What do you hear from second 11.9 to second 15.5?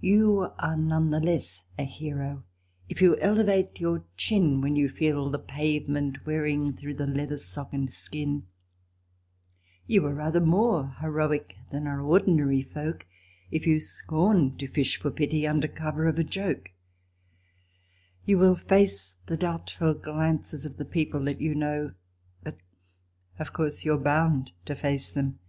ordinary folk If you scorn to fish for pity